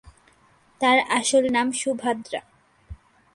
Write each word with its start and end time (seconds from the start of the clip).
তার 0.81 0.97
আসল 1.09 1.43
নাম 1.51 1.67
সুভাদ্রা। 1.71 2.41